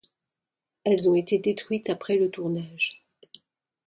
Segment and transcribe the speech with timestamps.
[0.83, 3.05] Elles ont été détruites après le tournage.